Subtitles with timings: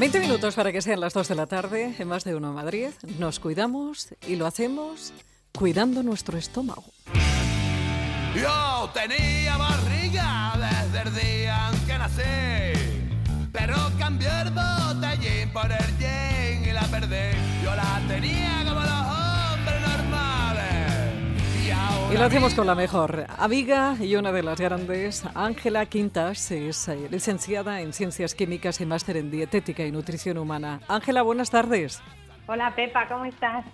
[0.00, 2.88] 20 minutos para que sean las 2 de la tarde en más de uno Madrid.
[3.18, 5.12] Nos cuidamos y lo hacemos
[5.52, 6.84] cuidando nuestro estómago.
[8.34, 15.98] Yo tenía barriga desde el día en que nací, pero cambié el botellín por el
[15.98, 17.36] gin y la perdí.
[17.62, 18.99] Yo la tenía como los
[22.10, 26.88] Y, lo hacemos con la mejor amiga y una de las grandes, Ángela Quintas, es
[26.88, 30.80] eh, licenciada en Ciencias Químicas y máster en Dietética y Nutrición Humana.
[30.88, 32.02] Ángela, buenas tardes.
[32.46, 33.64] Hola Pepa, ¿cómo estás?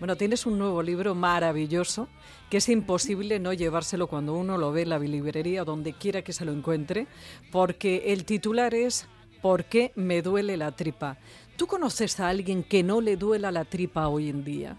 [0.00, 2.08] Bueno, tienes un nuevo libro maravilloso
[2.50, 6.22] que es imposible no llevárselo cuando uno lo ve en la librería o donde quiera
[6.22, 7.06] que se lo encuentre,
[7.52, 9.08] porque el titular es
[9.46, 11.18] ¿Por qué me duele la tripa?
[11.56, 14.76] ¿Tú conoces a alguien que no le duela la tripa hoy en día?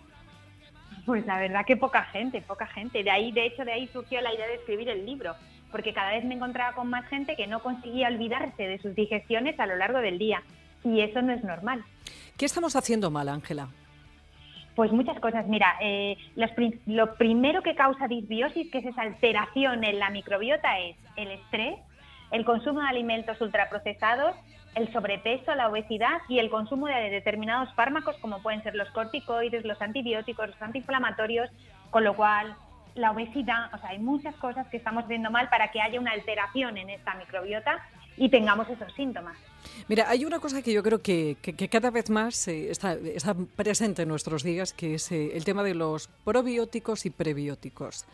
[1.08, 3.02] Pues la verdad que poca gente, poca gente.
[3.02, 5.36] De ahí, de hecho, de ahí surgió la idea de escribir el libro,
[5.72, 9.58] porque cada vez me encontraba con más gente que no conseguía olvidarse de sus digestiones
[9.58, 10.44] a lo largo del día.
[10.84, 11.82] Y eso no es normal.
[12.36, 13.70] ¿Qué estamos haciendo mal, Ángela?
[14.76, 15.48] Pues muchas cosas.
[15.48, 16.52] Mira, eh, los
[16.86, 21.80] lo primero que causa disbiosis, que es esa alteración en la microbiota, es el estrés,
[22.32, 24.36] el consumo de alimentos ultraprocesados,
[24.76, 29.66] el sobrepeso, la obesidad y el consumo de determinados fármacos, como pueden ser los corticoides,
[29.66, 31.50] los antibióticos, los antiinflamatorios,
[31.90, 32.56] con lo cual
[32.96, 36.12] la obesidad, o sea, hay muchas cosas que estamos viendo mal para que haya una
[36.12, 37.80] alteración en esta microbiota
[38.18, 39.38] y tengamos esos síntomas.
[39.88, 42.94] Mira, hay una cosa que yo creo que, que- que cada vez más eh, está,
[42.94, 48.06] está presente en nuestros días, que es eh, el tema de los probióticos y prebióticos.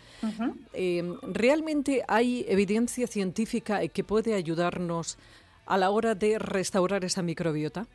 [0.73, 5.17] Eh, ¿Realmente hay evidencia científica que puede ayudarnos
[5.65, 7.85] a la hora de restaurar esa microbiota?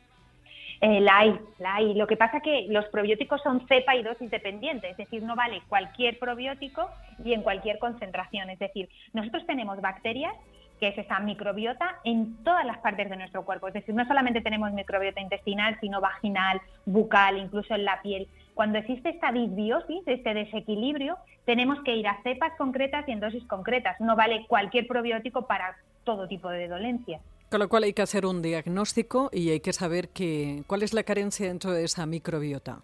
[0.81, 1.93] Eh, la hay, la hay.
[1.93, 5.61] Lo que pasa que los probióticos son cepa y dosis dependientes, es decir, no vale
[5.67, 6.89] cualquier probiótico
[7.23, 8.49] y en cualquier concentración.
[8.49, 10.33] Es decir, nosotros tenemos bacterias,
[10.79, 13.67] que es esa microbiota, en todas las partes de nuestro cuerpo.
[13.67, 18.27] Es decir, no solamente tenemos microbiota intestinal, sino vaginal, bucal, incluso en la piel.
[18.53, 23.43] Cuando existe esta disbiosis, este desequilibrio, tenemos que ir a cepas concretas y en dosis
[23.45, 23.99] concretas.
[23.99, 27.21] No vale cualquier probiótico para todo tipo de dolencias.
[27.49, 30.93] Con lo cual hay que hacer un diagnóstico y hay que saber que, cuál es
[30.93, 32.79] la carencia dentro de esa microbiota.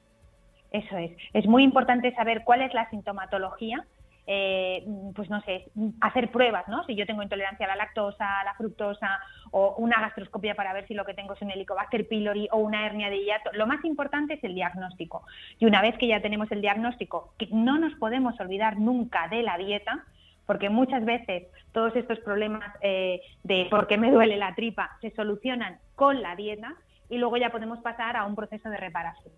[0.72, 1.12] Eso es.
[1.34, 3.86] Es muy importante saber cuál es la sintomatología.
[4.28, 4.84] Eh,
[5.16, 5.72] pues no sé,
[6.02, 6.84] hacer pruebas, ¿no?
[6.86, 9.19] Si yo tengo intolerancia a la lactosa, a la fructosa
[9.52, 12.85] o una gastroscopia para ver si lo que tengo es un Helicobacter pylori o una
[12.85, 13.52] hernia de hiato.
[13.53, 15.25] Lo más importante es el diagnóstico.
[15.59, 19.44] Y una vez que ya tenemos el diagnóstico, que no nos podemos olvidar nunca de
[19.44, 20.06] la dieta,
[20.46, 25.12] porque muchas veces todos estos problemas eh, de por qué me duele la tripa se
[25.12, 26.75] solucionan con la dieta
[27.09, 29.34] y luego ya podemos pasar a un proceso de reparación.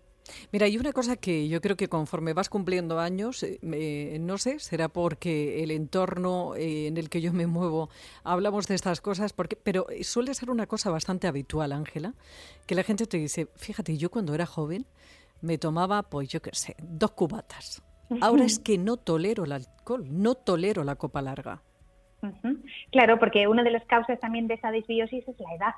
[0.52, 4.58] Mira, hay una cosa que yo creo que conforme vas cumpliendo años, eh, no sé,
[4.58, 7.90] será porque el entorno eh, en el que yo me muevo
[8.24, 12.14] hablamos de estas cosas, porque, pero suele ser una cosa bastante habitual, Ángela,
[12.66, 14.86] que la gente te dice, fíjate, yo cuando era joven
[15.40, 17.82] me tomaba, pues yo qué sé, dos cubatas.
[18.20, 21.62] Ahora es que no tolero el alcohol, no tolero la copa larga.
[22.90, 25.74] Claro, porque una de las causas también de esa disbiosis es la edad.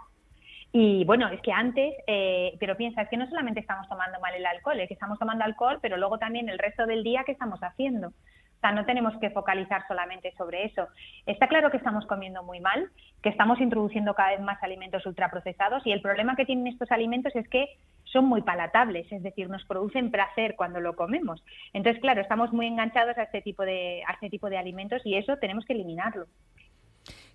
[0.72, 4.34] Y bueno, es que antes, eh, pero piensa, es que no solamente estamos tomando mal
[4.34, 7.32] el alcohol, es que estamos tomando alcohol, pero luego también el resto del día, ¿qué
[7.32, 8.08] estamos haciendo?
[8.08, 10.86] O sea, no tenemos que focalizar solamente sobre eso.
[11.24, 12.90] Está claro que estamos comiendo muy mal,
[13.22, 17.34] que estamos introduciendo cada vez más alimentos ultraprocesados y el problema que tienen estos alimentos
[17.34, 21.42] es que son muy palatables, es decir, nos producen placer cuando lo comemos.
[21.72, 25.16] Entonces, claro, estamos muy enganchados a este tipo de, a este tipo de alimentos y
[25.16, 26.26] eso tenemos que eliminarlo.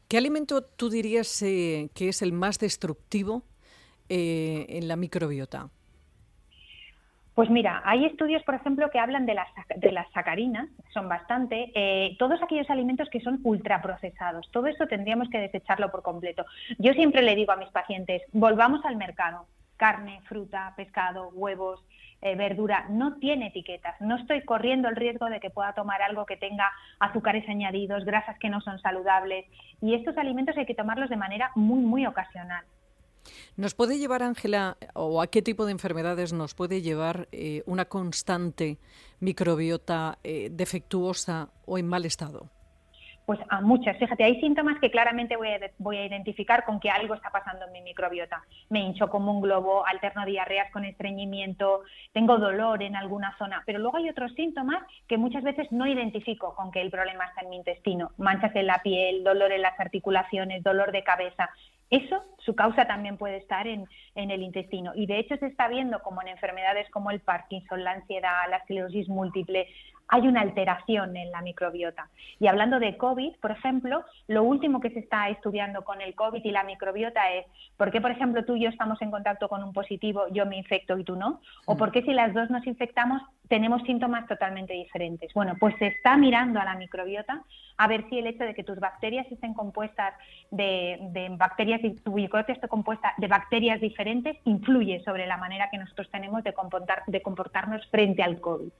[0.08, 3.44] ¿Qué alimento tú dirías eh, que es el más destructivo
[4.10, 5.70] eh, en la microbiota?
[7.34, 11.70] Pues mira, hay estudios, por ejemplo, que hablan de las, de las sacarinas, son bastante,
[11.76, 14.50] eh, todos aquellos alimentos que son ultraprocesados.
[14.52, 16.46] Todo esto tendríamos que desecharlo por completo.
[16.78, 19.48] Yo siempre le digo a mis pacientes, volvamos al mercado.
[19.76, 21.84] Carne, fruta, pescado, huevos,
[22.25, 24.02] eh, verdura, no tiene etiquetas.
[24.02, 28.36] No estoy corriendo el riesgo de que pueda tomar algo que tenga azúcares añadidos, grasas
[28.40, 29.46] que no son saludables.
[29.80, 32.66] Y estos alimentos hay que tomarlos de manera muy, muy ocasional.
[33.58, 37.85] ¿Nos puede llevar, Ángela, o a qué tipo de enfermedades nos puede llevar eh, una
[37.85, 38.79] constante
[39.20, 42.50] microbiota eh, defectuosa o en mal estado?
[43.26, 43.98] Pues a muchas.
[43.98, 47.66] Fíjate, hay síntomas que claramente voy a, voy a identificar con que algo está pasando
[47.66, 48.44] en mi microbiota.
[48.70, 51.82] Me hincho como un globo, alterno diarreas con estreñimiento,
[52.14, 56.54] tengo dolor en alguna zona, pero luego hay otros síntomas que muchas veces no identifico
[56.54, 58.12] con que el problema está en mi intestino.
[58.18, 61.50] Manchas en la piel, dolor en las articulaciones, dolor de cabeza.
[61.90, 64.92] Eso, su causa también puede estar en, en, el intestino.
[64.96, 68.58] Y de hecho se está viendo como en enfermedades como el Parkinson, la ansiedad, la
[68.58, 69.68] esclerosis múltiple,
[70.07, 72.09] hay una alteración en la microbiota.
[72.40, 76.43] Y hablando de COVID, por ejemplo, lo último que se está estudiando con el COVID
[76.43, 77.46] y la microbiota es
[77.78, 80.57] por qué, por ejemplo, tú y yo estamos en contacto con un positivo, yo me
[80.57, 81.78] infecto y tú no, o mm.
[81.78, 85.31] por qué si las dos nos infectamos tenemos síntomas totalmente diferentes.
[85.34, 87.43] Bueno, pues se está mirando a la microbiota
[87.78, 90.13] a ver si el hecho de que tus bacterias estén compuestas
[90.49, 95.69] de, de bacterias y tu microbiota esté compuesta de bacterias diferentes influye sobre la manera
[95.69, 98.72] que nosotros tenemos de, comportar, de comportarnos frente al COVID.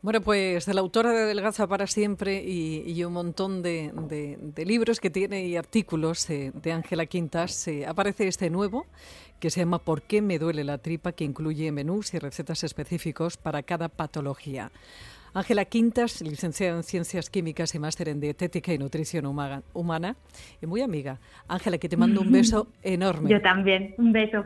[0.00, 3.90] Bueno, pues de la autora de Delgaza para siempre y, un montón de,
[4.64, 8.86] libros que tiene y artículos de Ángela Quintas, eh, aparece este nuevo
[9.40, 11.12] que se llama ¿Por qué me duele la tripa?
[11.12, 14.70] que incluye menús y recetas específicos para cada patología.
[15.34, 20.16] Ángela Quintas, licenciada en Ciencias Químicas y máster en Dietética y Nutrición Humana,
[20.60, 21.20] y muy amiga.
[21.46, 23.30] Ángela, que te mando un beso enorme.
[23.30, 24.36] Yo también, un beso